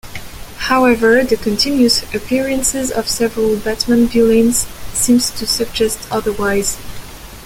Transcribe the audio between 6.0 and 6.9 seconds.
otherwise.